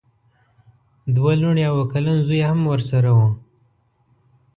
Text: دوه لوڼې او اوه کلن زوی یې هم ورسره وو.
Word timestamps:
دوه 1.15 1.31
لوڼې 1.41 1.63
او 1.69 1.75
اوه 1.79 1.89
کلن 1.93 2.17
زوی 2.27 2.39
یې 2.41 2.47
هم 2.49 2.59
ورسره 2.71 3.09
وو. 3.17 3.29